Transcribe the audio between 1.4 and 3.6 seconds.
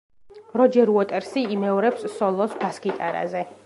იმეორებს სოლოს ბას-გიტარაზე.